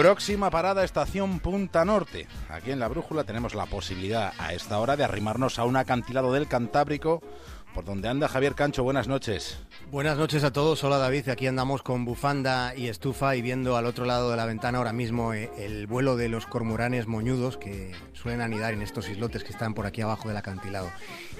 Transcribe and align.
Próxima 0.00 0.48
parada, 0.48 0.82
estación 0.82 1.40
Punta 1.40 1.84
Norte. 1.84 2.26
Aquí 2.48 2.70
en 2.70 2.78
la 2.78 2.88
Brújula 2.88 3.24
tenemos 3.24 3.54
la 3.54 3.66
posibilidad 3.66 4.32
a 4.38 4.54
esta 4.54 4.78
hora 4.78 4.96
de 4.96 5.04
arrimarnos 5.04 5.58
a 5.58 5.64
un 5.64 5.76
acantilado 5.76 6.32
del 6.32 6.48
Cantábrico 6.48 7.22
por 7.74 7.84
donde 7.84 8.08
anda 8.08 8.26
Javier 8.26 8.54
Cancho. 8.54 8.82
Buenas 8.82 9.08
noches. 9.08 9.60
Buenas 9.90 10.16
noches 10.16 10.42
a 10.42 10.54
todos. 10.54 10.82
Hola 10.84 10.96
David. 10.96 11.28
Aquí 11.28 11.46
andamos 11.46 11.82
con 11.82 12.06
bufanda 12.06 12.74
y 12.74 12.88
estufa 12.88 13.36
y 13.36 13.42
viendo 13.42 13.76
al 13.76 13.84
otro 13.84 14.06
lado 14.06 14.30
de 14.30 14.38
la 14.38 14.46
ventana 14.46 14.78
ahora 14.78 14.94
mismo 14.94 15.34
eh, 15.34 15.50
el 15.58 15.86
vuelo 15.86 16.16
de 16.16 16.30
los 16.30 16.46
cormoranes 16.46 17.06
moñudos 17.06 17.58
que 17.58 17.92
suelen 18.14 18.40
anidar 18.40 18.72
en 18.72 18.80
estos 18.80 19.06
islotes 19.06 19.44
que 19.44 19.52
están 19.52 19.74
por 19.74 19.84
aquí 19.84 20.00
abajo 20.00 20.28
del 20.28 20.38
acantilado. 20.38 20.90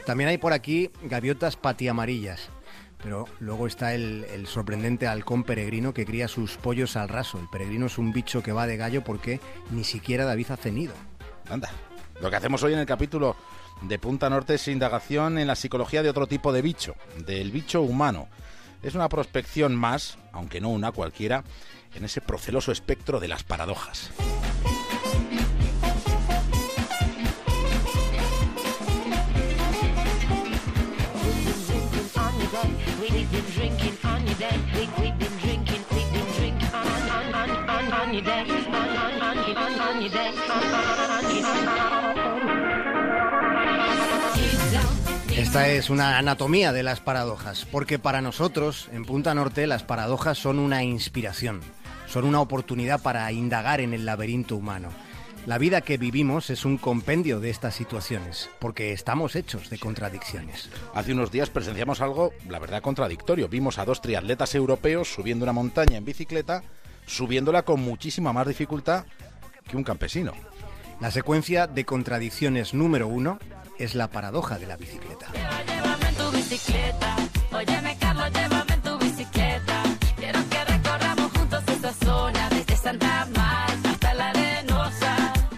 También 0.05 0.29
hay 0.29 0.37
por 0.37 0.53
aquí 0.53 0.91
gaviotas 1.05 1.57
patiamarillas. 1.57 2.51
Pero 3.03 3.27
luego 3.39 3.67
está 3.67 3.95
el, 3.95 4.47
sorprendente 4.47 5.07
halcón 5.07 5.45
peregrino 5.45 5.95
que 5.95 6.05
cría 6.05 6.29
sus 6.29 6.57
pollos 6.57 6.97
al 6.97 7.09
raso. 7.09 7.39
El 7.39 7.49
peregrino 7.49 7.87
es 7.87 7.99
un 7.99 8.13
bicho 8.13 8.43
que 8.43 8.53
va 8.53 8.67
de 8.67 8.77
gallo 8.77 9.03
porque 9.03 9.41
ni 9.71 9.85
siquiera 9.85 10.25
David 10.25 10.51
ha 10.51 10.57
cenido. 10.57 10.93
Anda. 11.49 11.71
Lo 12.21 12.29
que 12.29 12.37
hacemos 12.37 12.63
hoy 12.63 12.75
en 12.75 12.79
el 12.81 12.87
capítulo 12.87 13.37
de 13.83 13.99
Punta 13.99 14.29
Norte 14.29 14.55
es 14.55 14.69
indagación 14.69 15.39
en 15.39 15.47
la 15.47 15.57
psicología 15.57 16.03
de 16.03 16.11
otro 16.11 16.27
tipo 16.27 16.53
de 16.53 16.61
bicho, 16.61 16.95
del 17.27 17.51
bicho 17.51 17.81
humano. 17.81 18.29
Es 18.83 18.95
una 18.95 19.09
prospección 19.09 19.75
más, 19.75 20.19
aunque 20.33 20.61
no 20.61 20.69
una 20.69 20.93
cualquiera, 20.93 21.45
en 21.95 22.05
ese 22.05 22.21
proceloso 22.21 22.73
espectro 22.73 23.21
de 23.21 23.29
las 23.29 23.43
paradojas. 23.43 24.11
Esta 45.37 45.69
es 45.69 45.91
una 45.91 46.19
anatomía 46.19 46.73
de 46.73 46.83
las 46.83 47.01
paradojas, 47.01 47.67
porque 47.71 47.99
para 47.99 48.21
nosotros, 48.21 48.89
en 48.93 49.05
Punta 49.05 49.35
Norte, 49.35 49.67
las 49.67 49.83
paradojas 49.83 50.39
son 50.39 50.59
una 50.59 50.85
inspiración, 50.85 51.61
son 52.07 52.25
una 52.25 52.41
oportunidad 52.41 53.03
para 53.03 53.31
indagar 53.33 53.81
en 53.81 53.95
el 53.95 54.05
laberinto 54.05 54.55
humano. 54.55 54.91
La 55.47 55.57
vida 55.57 55.81
que 55.81 55.97
vivimos 55.97 56.51
es 56.51 56.67
un 56.67 56.77
compendio 56.77 57.41
de 57.41 57.49
estas 57.49 57.75
situaciones, 57.75 58.51
porque 58.59 58.93
estamos 58.93 59.35
hechos 59.35 59.71
de 59.71 59.79
contradicciones. 59.79 60.69
Hace 60.95 61.15
unos 61.15 61.31
días 61.31 61.49
presenciamos 61.49 62.03
algo, 62.03 62.33
la 62.49 62.59
verdad, 62.59 62.83
contradictorio. 62.83 63.49
Vimos 63.49 63.79
a 63.79 63.87
dos 63.87 64.03
triatletas 64.03 64.55
europeos 64.55 65.13
subiendo 65.13 65.45
una 65.45 65.55
montaña 65.55 65.97
en 65.97 66.05
bicicleta, 66.05 66.63
subiéndola 67.11 67.63
con 67.63 67.81
muchísima 67.81 68.33
más 68.33 68.47
dificultad 68.47 69.05
que 69.69 69.77
un 69.77 69.85
campesino. 69.85 70.33
La 71.01 71.11
secuencia 71.11 71.67
de 71.67 71.85
contradicciones 71.85 72.75
número 72.75 73.09
uno 73.09 73.39
es 73.79 73.95
la 73.95 74.09
paradoja 74.09 74.59
de 74.59 74.67
la 74.67 74.77
bicicleta. 74.77 75.27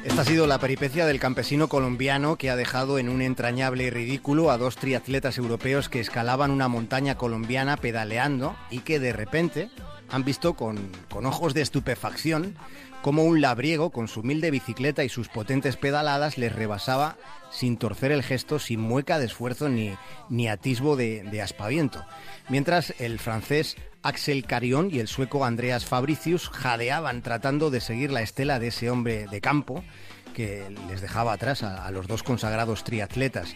Esta 0.04 0.22
ha 0.22 0.24
sido 0.26 0.46
la 0.46 0.58
peripecia 0.58 1.06
del 1.06 1.18
campesino 1.18 1.68
colombiano 1.68 2.36
que 2.36 2.50
ha 2.50 2.56
dejado 2.56 2.98
en 2.98 3.08
un 3.08 3.22
entrañable 3.22 3.88
ridículo 3.90 4.50
a 4.50 4.58
dos 4.58 4.76
triatletas 4.76 5.38
europeos 5.38 5.88
que 5.88 6.00
escalaban 6.00 6.50
una 6.50 6.68
montaña 6.68 7.16
colombiana 7.16 7.76
pedaleando 7.78 8.54
y 8.70 8.80
que 8.80 9.00
de 9.00 9.14
repente 9.14 9.70
han 10.12 10.24
visto 10.24 10.54
con, 10.54 10.90
con 11.10 11.26
ojos 11.26 11.54
de 11.54 11.62
estupefacción 11.62 12.54
cómo 13.02 13.24
un 13.24 13.40
labriego 13.40 13.90
con 13.90 14.06
su 14.06 14.20
humilde 14.20 14.50
bicicleta 14.50 15.02
y 15.04 15.08
sus 15.08 15.28
potentes 15.28 15.76
pedaladas 15.76 16.38
les 16.38 16.54
rebasaba 16.54 17.16
sin 17.50 17.76
torcer 17.76 18.12
el 18.12 18.22
gesto, 18.22 18.58
sin 18.58 18.80
mueca 18.80 19.18
de 19.18 19.26
esfuerzo 19.26 19.68
ni, 19.68 19.94
ni 20.28 20.48
atisbo 20.48 20.96
de, 20.96 21.42
aspaviento. 21.42 22.04
Mientras 22.48 22.94
el 22.98 23.18
francés 23.18 23.76
Axel 24.02 24.44
Carion 24.44 24.88
y 24.92 25.00
el 25.00 25.08
sueco 25.08 25.44
Andreas 25.44 25.84
Fabricius 25.84 26.48
jadeaban 26.48 27.22
tratando 27.22 27.70
de 27.70 27.80
seguir 27.80 28.12
la 28.12 28.22
estela 28.22 28.58
de 28.58 28.68
ese 28.68 28.88
hombre 28.90 29.26
de 29.26 29.40
campo 29.40 29.82
que 30.34 30.64
les 30.88 31.00
dejaba 31.00 31.32
atrás 31.32 31.62
a 31.62 31.90
los 31.90 32.06
dos 32.06 32.22
consagrados 32.22 32.84
triatletas. 32.84 33.54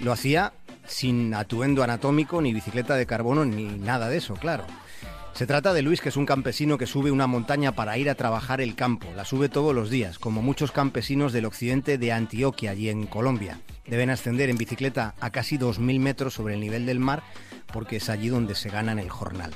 Lo 0.00 0.12
hacía 0.12 0.52
sin 0.86 1.34
atuendo 1.34 1.82
anatómico, 1.82 2.40
ni 2.40 2.52
bicicleta 2.52 2.94
de 2.94 3.06
carbono, 3.06 3.44
ni 3.44 3.64
nada 3.64 4.08
de 4.08 4.18
eso, 4.18 4.34
claro. 4.34 4.66
Se 5.34 5.48
trata 5.48 5.72
de 5.72 5.82
Luis, 5.82 6.00
que 6.00 6.10
es 6.10 6.16
un 6.16 6.26
campesino 6.26 6.78
que 6.78 6.86
sube 6.86 7.10
una 7.10 7.26
montaña 7.26 7.72
para 7.72 7.98
ir 7.98 8.08
a 8.08 8.14
trabajar 8.14 8.60
el 8.60 8.76
campo. 8.76 9.08
La 9.16 9.24
sube 9.24 9.48
todos 9.48 9.74
los 9.74 9.90
días, 9.90 10.20
como 10.20 10.42
muchos 10.42 10.70
campesinos 10.70 11.32
del 11.32 11.44
occidente 11.44 11.98
de 11.98 12.12
Antioquia, 12.12 12.70
allí 12.70 12.88
en 12.88 13.06
Colombia. 13.06 13.58
Deben 13.84 14.10
ascender 14.10 14.48
en 14.48 14.56
bicicleta 14.56 15.16
a 15.18 15.30
casi 15.30 15.58
2.000 15.58 15.98
metros 15.98 16.34
sobre 16.34 16.54
el 16.54 16.60
nivel 16.60 16.86
del 16.86 17.00
mar, 17.00 17.24
porque 17.72 17.96
es 17.96 18.10
allí 18.10 18.28
donde 18.28 18.54
se 18.54 18.68
ganan 18.68 19.00
el 19.00 19.10
jornal. 19.10 19.50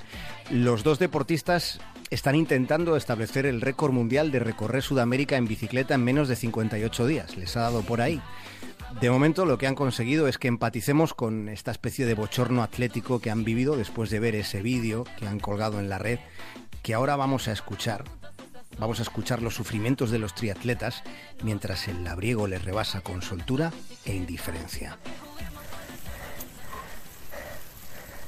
Los 0.50 0.83
dos 0.83 0.99
deportistas 0.99 1.78
están 2.10 2.34
intentando 2.34 2.97
establecer 2.97 3.47
el 3.47 3.60
récord 3.60 3.93
mundial 3.93 4.33
de 4.33 4.41
recorrer 4.41 4.83
Sudamérica 4.83 5.37
en 5.37 5.47
bicicleta 5.47 5.95
en 5.95 6.03
menos 6.03 6.27
de 6.27 6.34
58 6.34 7.06
días. 7.06 7.37
Les 7.37 7.56
ha 7.56 7.60
dado 7.60 7.83
por 7.83 8.00
ahí. 8.00 8.21
De 9.00 9.10
momento 9.10 9.44
lo 9.44 9.59
que 9.59 9.66
han 9.66 9.76
conseguido 9.76 10.26
es 10.26 10.38
que 10.38 10.49
empaticemos 10.49 11.15
con 11.15 11.49
esta 11.49 11.71
especie 11.71 12.04
de 12.04 12.15
bochorno 12.15 12.62
atlético 12.62 13.21
que 13.21 13.31
han 13.31 13.44
vivido 13.44 13.76
después 13.76 14.10
de 14.10 14.19
ver 14.19 14.34
ese 14.34 14.60
vídeo 14.60 15.04
que 15.19 15.28
han 15.28 15.38
colgado 15.38 15.78
en 15.78 15.88
la 15.88 15.99
red, 15.99 16.19
que 16.82 16.94
ahora 16.94 17.15
vamos 17.15 17.47
a 17.47 17.53
escuchar. 17.53 18.04
Vamos 18.78 18.98
a 18.98 19.03
escuchar 19.03 19.41
los 19.41 19.54
sufrimientos 19.54 20.10
de 20.10 20.19
los 20.19 20.34
triatletas 20.34 21.04
mientras 21.43 21.87
el 21.87 22.03
labriego 22.03 22.48
les 22.48 22.65
rebasa 22.65 23.00
con 23.00 23.22
soltura 23.22 23.72
e 24.04 24.16
indiferencia. 24.16 24.98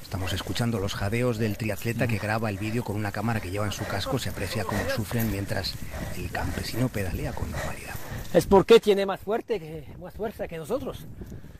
Estamos 0.02 0.32
escuchando 0.32 0.78
los 0.78 0.94
jadeos 0.94 1.38
del 1.38 1.56
triatleta 1.56 2.06
que 2.06 2.18
graba 2.18 2.50
el 2.50 2.58
vídeo 2.58 2.84
con 2.84 2.96
una 2.96 3.12
cámara 3.12 3.40
que 3.40 3.50
lleva 3.50 3.66
en 3.66 3.72
su 3.72 3.84
casco. 3.86 4.18
Se 4.18 4.30
aprecia 4.30 4.64
cómo 4.64 4.80
sufren 4.94 5.30
mientras 5.30 5.74
el 6.16 6.30
campesino 6.30 6.88
pedalea 6.88 7.32
con 7.32 7.50
normalidad. 7.50 7.99
Es 8.32 8.46
porque 8.46 8.78
tiene 8.78 9.06
más 9.06 9.20
fuerte 9.20 9.58
que 9.58 9.86
más 9.98 10.14
fuerza 10.14 10.46
que 10.46 10.56
nosotros. 10.56 11.06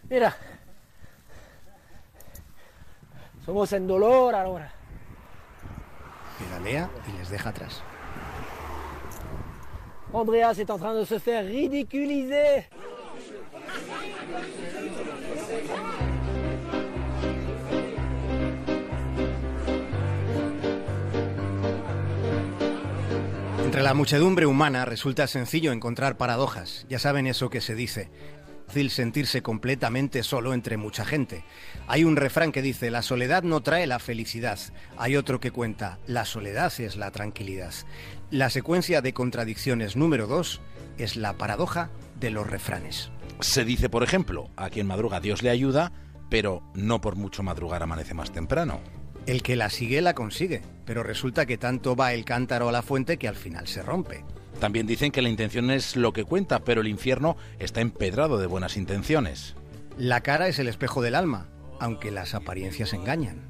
Mira. 0.09 0.37
Somos 3.45 3.73
en 3.73 3.87
dolor 3.87 4.35
ahora. 4.35 4.73
Pedalea 6.39 6.91
y 7.09 7.19
les 7.19 7.31
deja 7.31 7.51
atrás. 7.51 7.83
Andreas 10.13 10.59
est 10.59 10.69
en 10.69 10.79
train 10.79 10.95
de 10.95 11.07
se 11.07 11.21
faire 11.21 11.47
ridiculiser. 11.47 12.69
Entre 23.81 23.89
la 23.89 23.95
muchedumbre 23.95 24.45
humana 24.45 24.85
resulta 24.85 25.27
sencillo 25.27 25.73
encontrar 25.73 26.19
paradojas. 26.19 26.85
Ya 26.91 26.99
saben 26.99 27.27
eso 27.27 27.49
que 27.49 27.63
se 27.63 27.75
dice. 27.75 28.11
Fácil 28.67 28.91
sentirse 28.91 29.41
completamente 29.41 30.23
solo 30.23 30.53
entre 30.53 30.77
mucha 30.77 31.07
gente. 31.07 31.45
Hay 31.87 32.05
un 32.05 32.17
refrán 32.17 32.53
que 32.53 32.61
dice, 32.61 32.91
la 32.91 33.01
soledad 33.01 33.43
no 33.43 33.63
trae 33.63 33.87
la 33.87 33.99
felicidad. 33.99 34.59
Hay 34.99 35.17
otro 35.17 35.41
que 35.41 35.51
cuenta, 35.51 35.99
la 36.07 36.27
soledad 36.27 36.71
es 36.79 36.97
la 36.97 37.11
tranquilidad. 37.11 37.73
La 38.31 38.51
secuencia 38.51 39.01
de 39.01 39.15
contradicciones 39.15 39.97
número 39.97 40.27
dos 40.27 40.61
es 40.99 41.17
la 41.17 41.33
paradoja 41.39 41.89
de 42.21 42.29
los 42.29 42.47
refranes. 42.47 43.11
Se 43.41 43.65
dice, 43.65 43.89
por 43.89 44.03
ejemplo, 44.03 44.51
a 44.57 44.69
quien 44.69 44.89
madruga 44.89 45.21
Dios 45.21 45.43
le 45.43 45.49
ayuda, 45.49 45.91
pero 46.29 46.63
no 46.75 47.01
por 47.01 47.17
mucho 47.17 47.43
madrugar 47.43 47.83
amanece 47.83 48.13
más 48.13 48.31
temprano. 48.31 48.83
El 49.27 49.43
que 49.43 49.57
la 49.57 49.71
sigue 49.71 50.01
la 50.01 50.15
consigue, 50.15 50.63
pero 50.85 51.03
resulta 51.03 51.47
que 51.47 51.59
tanto 51.59 51.95
va 51.95 52.13
el 52.13 52.25
cántaro 52.25 52.69
a 52.69 52.73
la 52.73 52.83
fuente 52.83 53.17
que 53.17 53.29
al 53.29 53.37
final 53.37 53.69
se 53.69 53.83
rompe. 53.83 54.25
También 54.59 54.87
dicen 54.87 55.13
que 55.13 55.23
la 55.23 55.29
intención 55.29 55.71
es 55.71 55.97
lo 55.97 56.13
que 56.13 56.25
cuenta, 56.25 56.61
pero 56.61 56.81
el 56.81 56.89
infierno 56.89 57.37
está 57.59 57.81
empedrado 57.81 58.39
de 58.39 58.47
buenas 58.47 58.77
intenciones. 58.77 59.55
La 59.97 60.23
cara 60.23 60.49
es 60.49 60.59
el 60.59 60.69
espejo 60.69 61.03
del 61.03 61.15
alma, 61.15 61.49
aunque 61.79 62.11
las 62.11 62.35
apariencias 62.35 62.93
engañan. 62.93 63.41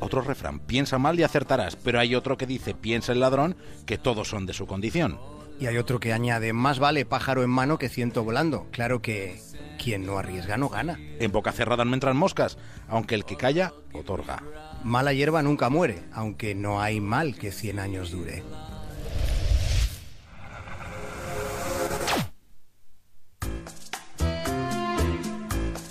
Otro 0.00 0.20
refrán, 0.20 0.58
piensa 0.58 0.98
mal 0.98 1.18
y 1.18 1.22
acertarás, 1.22 1.76
pero 1.76 2.00
hay 2.00 2.16
otro 2.16 2.36
que 2.36 2.46
dice, 2.46 2.74
piensa 2.74 3.12
el 3.12 3.20
ladrón, 3.20 3.56
que 3.86 3.98
todos 3.98 4.28
son 4.28 4.46
de 4.46 4.52
su 4.52 4.66
condición. 4.66 5.20
Y 5.60 5.66
hay 5.66 5.76
otro 5.76 6.00
que 6.00 6.12
añade, 6.12 6.52
más 6.52 6.80
vale 6.80 7.04
pájaro 7.04 7.44
en 7.44 7.50
mano 7.50 7.78
que 7.78 7.88
ciento 7.88 8.24
volando. 8.24 8.66
Claro 8.72 9.00
que 9.00 9.40
quien 9.78 10.04
no 10.04 10.18
arriesga 10.18 10.56
no 10.56 10.68
gana. 10.68 10.98
En 11.20 11.30
boca 11.30 11.52
cerrada 11.52 11.84
no 11.84 11.94
entran 11.94 12.16
moscas, 12.16 12.58
aunque 12.88 13.14
el 13.14 13.24
que 13.24 13.36
calla, 13.36 13.72
otorga. 13.92 14.42
Mala 14.84 15.12
hierba 15.12 15.42
nunca 15.42 15.68
muere, 15.68 16.02
aunque 16.12 16.56
no 16.56 16.82
hay 16.82 17.00
mal 17.00 17.36
que 17.36 17.52
100 17.52 17.78
años 17.78 18.10
dure. 18.10 18.42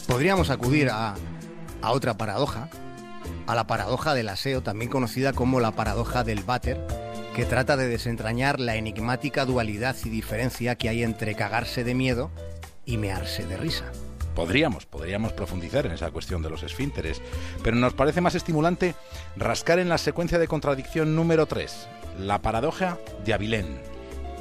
Podríamos 0.07 0.49
acudir 0.49 0.89
a, 0.89 1.15
a 1.81 1.91
otra 1.91 2.17
paradoja, 2.17 2.69
a 3.47 3.55
la 3.55 3.65
paradoja 3.65 4.13
del 4.13 4.27
aseo, 4.27 4.61
también 4.61 4.91
conocida 4.91 5.31
como 5.31 5.61
la 5.61 5.71
paradoja 5.71 6.25
del 6.25 6.43
váter, 6.43 6.85
que 7.33 7.45
trata 7.45 7.77
de 7.77 7.88
desentrañar 7.88 8.59
la 8.59 8.75
enigmática 8.75 9.45
dualidad 9.45 9.95
y 10.03 10.09
diferencia 10.09 10.75
que 10.75 10.89
hay 10.89 11.03
entre 11.03 11.33
cagarse 11.35 11.85
de 11.85 11.95
miedo 11.95 12.29
y 12.85 12.97
mearse 12.97 13.45
de 13.45 13.55
risa. 13.55 13.85
Podríamos, 14.36 14.86
podríamos 14.86 15.33
profundizar 15.33 15.86
en 15.86 15.92
esa 15.92 16.12
cuestión 16.12 16.42
de 16.42 16.50
los 16.50 16.63
esfínteres, 16.63 17.22
pero 17.63 17.75
nos 17.75 17.94
parece 17.94 18.22
más 18.22 18.36
estimulante 18.36 18.95
rascar 19.36 19.80
en 19.80 19.89
la 19.89 19.98
secuencia 19.98 20.39
de 20.39 20.48
contradicción 20.48 21.16
número 21.16 21.45
3, 21.45 21.88
la 22.19 22.42
paradoja 22.42 22.98
de 23.25 23.33
Avilén. 23.33 23.81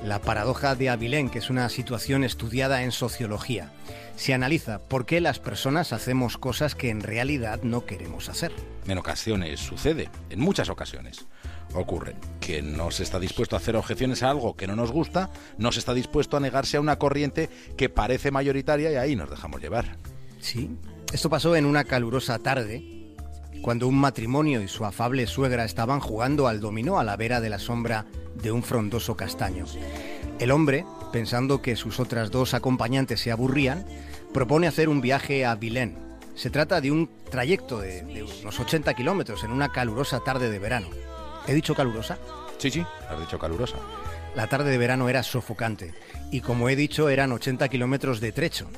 La 0.04 0.18
paradoja 0.20 0.74
de 0.74 0.88
Avilén, 0.88 1.28
que 1.28 1.40
es 1.40 1.50
una 1.50 1.68
situación 1.68 2.24
estudiada 2.24 2.82
en 2.84 2.92
sociología. 2.92 3.70
Se 4.16 4.32
analiza 4.32 4.78
por 4.80 5.04
qué 5.06 5.20
las 5.20 5.38
personas 5.38 5.92
hacemos 5.92 6.38
cosas 6.38 6.74
que 6.74 6.90
en 6.90 7.02
realidad 7.02 7.60
no 7.62 7.84
queremos 7.84 8.28
hacer. 8.28 8.52
En 8.86 8.96
ocasiones 8.96 9.60
sucede, 9.60 10.08
en 10.30 10.40
muchas 10.40 10.70
ocasiones 10.70 11.26
ocurre 11.74 12.16
que 12.40 12.62
no 12.62 12.90
se 12.90 13.02
está 13.02 13.20
dispuesto 13.20 13.56
a 13.56 13.58
hacer 13.58 13.76
objeciones 13.76 14.22
a 14.22 14.30
algo 14.30 14.56
que 14.56 14.66
no 14.66 14.76
nos 14.76 14.90
gusta, 14.90 15.30
no 15.58 15.72
se 15.72 15.78
está 15.78 15.94
dispuesto 15.94 16.36
a 16.36 16.40
negarse 16.40 16.76
a 16.76 16.80
una 16.80 16.98
corriente 16.98 17.48
que 17.76 17.88
parece 17.88 18.30
mayoritaria 18.30 18.90
y 18.90 18.96
ahí 18.96 19.16
nos 19.16 19.30
dejamos 19.30 19.60
llevar. 19.60 19.96
Sí, 20.40 20.70
esto 21.12 21.30
pasó 21.30 21.54
en 21.56 21.66
una 21.66 21.84
calurosa 21.84 22.38
tarde, 22.38 23.14
cuando 23.62 23.88
un 23.88 23.98
matrimonio 23.98 24.62
y 24.62 24.68
su 24.68 24.84
afable 24.84 25.26
suegra 25.26 25.64
estaban 25.64 26.00
jugando 26.00 26.48
al 26.48 26.60
dominó 26.60 26.98
a 26.98 27.04
la 27.04 27.16
vera 27.16 27.40
de 27.40 27.50
la 27.50 27.58
sombra 27.58 28.06
de 28.34 28.52
un 28.52 28.62
frondoso 28.62 29.16
castaño. 29.16 29.66
El 30.38 30.50
hombre, 30.50 30.86
pensando 31.12 31.60
que 31.60 31.76
sus 31.76 32.00
otras 32.00 32.30
dos 32.30 32.54
acompañantes 32.54 33.20
se 33.20 33.30
aburrían, 33.30 33.84
propone 34.32 34.66
hacer 34.66 34.88
un 34.88 35.00
viaje 35.00 35.44
a 35.44 35.54
Vilén. 35.54 35.98
Se 36.34 36.48
trata 36.48 36.80
de 36.80 36.90
un 36.90 37.10
trayecto 37.30 37.80
de, 37.80 38.24
unos 38.40 38.58
80 38.58 38.94
kilómetros 38.94 39.44
en 39.44 39.50
una 39.50 39.70
calurosa 39.72 40.20
tarde 40.20 40.48
de 40.48 40.58
verano. 40.58 40.88
¿He 41.46 41.54
dicho 41.54 41.74
calurosa? 41.74 42.18
Sí, 42.58 42.70
sí, 42.70 42.84
has 43.08 43.18
dicho 43.18 43.38
calurosa. 43.38 43.76
La 44.34 44.46
tarde 44.46 44.70
de 44.70 44.78
verano 44.78 45.08
era 45.08 45.22
sofocante 45.22 45.94
y 46.30 46.40
como 46.40 46.68
he 46.68 46.76
dicho 46.76 47.08
eran 47.08 47.32
80 47.32 47.68
kilómetros 47.68 48.20
de 48.20 48.32
trecho. 48.32 48.68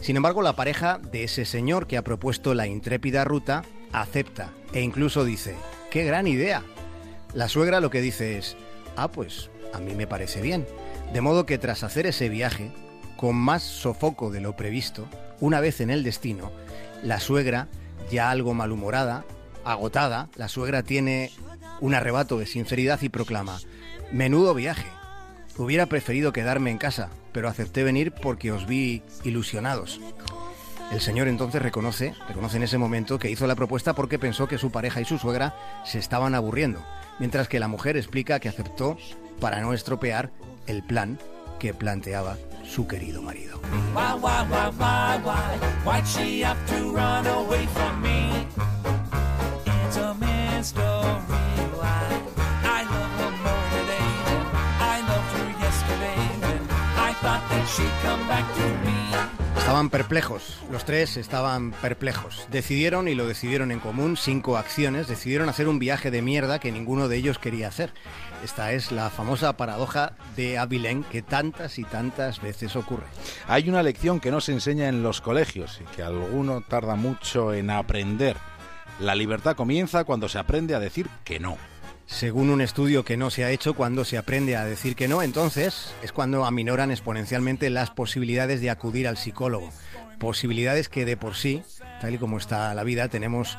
Sin 0.00 0.16
embargo, 0.16 0.42
la 0.42 0.56
pareja 0.56 0.98
de 0.98 1.24
ese 1.24 1.44
señor 1.44 1.86
que 1.86 1.96
ha 1.96 2.02
propuesto 2.02 2.54
la 2.54 2.66
intrépida 2.66 3.24
ruta 3.24 3.64
acepta 3.92 4.50
e 4.72 4.80
incluso 4.80 5.24
dice, 5.24 5.56
¡qué 5.90 6.04
gran 6.04 6.26
idea! 6.26 6.62
La 7.34 7.48
suegra 7.48 7.80
lo 7.80 7.90
que 7.90 8.00
dice 8.00 8.36
es, 8.38 8.56
ah, 8.96 9.10
pues 9.10 9.50
a 9.72 9.78
mí 9.78 9.94
me 9.94 10.06
parece 10.06 10.40
bien. 10.40 10.66
De 11.12 11.20
modo 11.20 11.46
que 11.46 11.58
tras 11.58 11.82
hacer 11.82 12.06
ese 12.06 12.28
viaje, 12.28 12.70
con 13.16 13.36
más 13.36 13.62
sofoco 13.62 14.30
de 14.30 14.40
lo 14.40 14.56
previsto, 14.56 15.08
una 15.40 15.60
vez 15.60 15.80
en 15.80 15.90
el 15.90 16.02
destino, 16.02 16.52
la 17.02 17.20
suegra, 17.20 17.68
ya 18.10 18.30
algo 18.30 18.54
malhumorada, 18.54 19.24
agotada, 19.64 20.28
la 20.36 20.48
suegra 20.48 20.82
tiene 20.82 21.30
un 21.82 21.94
arrebato 21.94 22.38
de 22.38 22.46
sinceridad 22.46 23.02
y 23.02 23.08
proclama, 23.08 23.60
menudo 24.12 24.54
viaje. 24.54 24.86
Hubiera 25.58 25.86
preferido 25.86 26.32
quedarme 26.32 26.70
en 26.70 26.78
casa, 26.78 27.10
pero 27.32 27.48
acepté 27.48 27.82
venir 27.82 28.12
porque 28.12 28.52
os 28.52 28.66
vi 28.66 29.02
ilusionados. 29.24 30.00
El 30.92 31.00
señor 31.00 31.26
entonces 31.26 31.60
reconoce, 31.60 32.14
reconoce 32.28 32.58
en 32.58 32.62
ese 32.62 32.78
momento 32.78 33.18
que 33.18 33.30
hizo 33.30 33.48
la 33.48 33.56
propuesta 33.56 33.94
porque 33.94 34.20
pensó 34.20 34.46
que 34.46 34.58
su 34.58 34.70
pareja 34.70 35.00
y 35.00 35.04
su 35.04 35.18
suegra 35.18 35.56
se 35.84 35.98
estaban 35.98 36.36
aburriendo, 36.36 36.84
mientras 37.18 37.48
que 37.48 37.58
la 37.58 37.66
mujer 37.66 37.96
explica 37.96 38.38
que 38.38 38.48
aceptó 38.48 38.96
para 39.40 39.60
no 39.60 39.72
estropear 39.72 40.30
el 40.68 40.84
plan 40.84 41.18
que 41.58 41.74
planteaba 41.74 42.36
su 42.64 42.86
querido 42.86 43.22
marido. 43.22 43.60
Why, 43.92 44.12
Estaban 59.56 59.88
perplejos, 59.88 60.58
los 60.70 60.84
tres 60.84 61.16
estaban 61.16 61.70
perplejos. 61.70 62.46
Decidieron, 62.50 63.08
y 63.08 63.14
lo 63.14 63.26
decidieron 63.26 63.72
en 63.72 63.80
común, 63.80 64.18
cinco 64.18 64.58
acciones, 64.58 65.08
decidieron 65.08 65.48
hacer 65.48 65.68
un 65.68 65.78
viaje 65.78 66.10
de 66.10 66.20
mierda 66.20 66.58
que 66.58 66.70
ninguno 66.70 67.08
de 67.08 67.16
ellos 67.16 67.38
quería 67.38 67.68
hacer. 67.68 67.94
Esta 68.44 68.72
es 68.72 68.92
la 68.92 69.08
famosa 69.08 69.56
paradoja 69.56 70.12
de 70.36 70.58
Abilén 70.58 71.04
que 71.04 71.22
tantas 71.22 71.78
y 71.78 71.84
tantas 71.84 72.42
veces 72.42 72.76
ocurre. 72.76 73.06
Hay 73.48 73.70
una 73.70 73.82
lección 73.82 74.20
que 74.20 74.30
no 74.30 74.42
se 74.42 74.52
enseña 74.52 74.88
en 74.88 75.02
los 75.02 75.22
colegios 75.22 75.80
y 75.80 75.84
que 75.96 76.02
alguno 76.02 76.60
tarda 76.60 76.94
mucho 76.94 77.54
en 77.54 77.70
aprender. 77.70 78.36
La 79.00 79.14
libertad 79.14 79.56
comienza 79.56 80.04
cuando 80.04 80.28
se 80.28 80.38
aprende 80.38 80.74
a 80.74 80.80
decir 80.80 81.08
que 81.24 81.40
no. 81.40 81.56
Según 82.06 82.50
un 82.50 82.60
estudio 82.60 83.04
que 83.04 83.16
no 83.16 83.30
se 83.30 83.44
ha 83.44 83.50
hecho, 83.50 83.74
cuando 83.74 84.04
se 84.04 84.18
aprende 84.18 84.56
a 84.56 84.64
decir 84.64 84.96
que 84.96 85.08
no, 85.08 85.22
entonces 85.22 85.94
es 86.02 86.12
cuando 86.12 86.44
aminoran 86.44 86.90
exponencialmente 86.90 87.70
las 87.70 87.90
posibilidades 87.90 88.60
de 88.60 88.70
acudir 88.70 89.08
al 89.08 89.16
psicólogo. 89.16 89.70
Posibilidades 90.18 90.88
que 90.88 91.04
de 91.04 91.16
por 91.16 91.34
sí, 91.34 91.62
tal 92.02 92.14
y 92.14 92.18
como 92.18 92.36
está 92.36 92.74
la 92.74 92.82
vida, 92.82 93.06
tenemos 93.06 93.56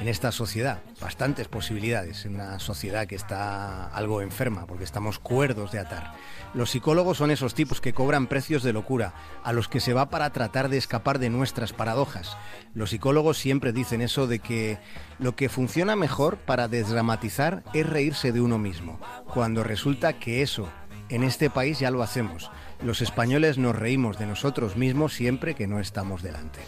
en 0.00 0.08
esta 0.08 0.32
sociedad. 0.32 0.80
Bastantes 0.98 1.46
posibilidades 1.46 2.24
en 2.24 2.36
una 2.36 2.58
sociedad 2.58 3.06
que 3.06 3.16
está 3.16 3.86
algo 3.88 4.22
enferma, 4.22 4.66
porque 4.66 4.84
estamos 4.84 5.18
cuerdos 5.18 5.72
de 5.72 5.80
atar. 5.80 6.14
Los 6.54 6.70
psicólogos 6.70 7.18
son 7.18 7.30
esos 7.30 7.54
tipos 7.54 7.82
que 7.82 7.92
cobran 7.92 8.28
precios 8.28 8.62
de 8.62 8.72
locura, 8.72 9.12
a 9.44 9.52
los 9.52 9.68
que 9.68 9.78
se 9.78 9.92
va 9.92 10.08
para 10.08 10.30
tratar 10.30 10.70
de 10.70 10.78
escapar 10.78 11.18
de 11.18 11.28
nuestras 11.28 11.74
paradojas. 11.74 12.38
Los 12.72 12.90
psicólogos 12.90 13.36
siempre 13.36 13.74
dicen 13.74 14.00
eso 14.00 14.26
de 14.26 14.38
que 14.38 14.78
lo 15.18 15.36
que 15.36 15.50
funciona 15.50 15.94
mejor 15.94 16.38
para 16.38 16.68
desdramatizar 16.68 17.62
es 17.74 17.86
reírse 17.86 18.32
de 18.32 18.40
uno 18.40 18.56
mismo, 18.56 18.98
cuando 19.34 19.64
resulta 19.64 20.14
que 20.14 20.40
eso 20.40 20.66
en 21.12 21.24
este 21.24 21.50
país 21.50 21.78
ya 21.78 21.90
lo 21.90 22.02
hacemos. 22.02 22.50
Los 22.82 23.02
españoles 23.02 23.58
nos 23.58 23.76
reímos 23.76 24.18
de 24.18 24.26
nosotros 24.26 24.76
mismos 24.76 25.12
siempre 25.12 25.54
que 25.54 25.66
no 25.66 25.78
estamos 25.78 26.22
delante. 26.22 26.60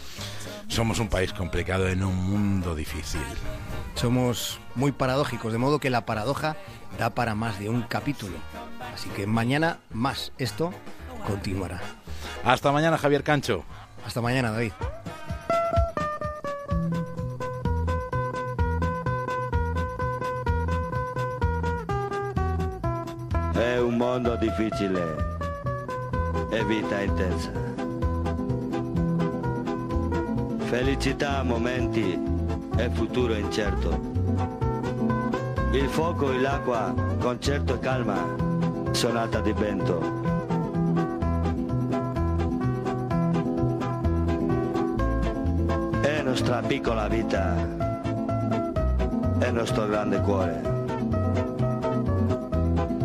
Somos 0.67 0.99
un 0.99 1.09
país 1.09 1.33
complicado 1.33 1.87
en 1.87 2.03
un 2.03 2.15
mundo 2.15 2.75
difícil. 2.75 3.21
Somos 3.95 4.59
muy 4.75 4.91
paradójicos, 4.91 5.51
de 5.51 5.57
modo 5.57 5.79
que 5.79 5.89
la 5.89 6.05
paradoja 6.05 6.57
da 6.99 7.09
para 7.09 7.35
más 7.35 7.59
de 7.59 7.69
un 7.69 7.81
capítulo. 7.83 8.37
Así 8.93 9.09
que 9.09 9.27
mañana 9.27 9.79
más 9.91 10.31
esto 10.37 10.71
continuará. 11.25 11.81
Hasta 12.43 12.71
mañana, 12.71 12.97
Javier 12.97 13.23
Cancho. 13.23 13.63
Hasta 14.05 14.21
mañana, 14.21 14.51
David. 14.51 14.73
È 23.55 23.79
un 23.79 23.95
mondo 23.95 24.35
difficile 24.35 25.15
e 26.49 26.63
vita 26.65 26.99
intensa. 26.99 27.51
Felicità 30.65 31.37
a 31.37 31.43
momenti 31.43 32.21
e 32.75 32.89
futuro 32.89 33.33
incerto. 33.33 33.97
Il 35.71 35.87
fuoco 35.87 36.33
e 36.33 36.39
l'acqua, 36.41 36.93
concerto 37.17 37.75
e 37.75 37.79
calma, 37.79 38.17
sonata 38.91 39.39
di 39.39 39.53
vento. 39.53 40.01
È 46.01 46.21
nostra 46.21 46.59
piccola 46.59 47.07
vita, 47.07 47.55
è 49.39 49.49
nostro 49.49 49.87
grande 49.87 50.19
cuore. 50.19 50.74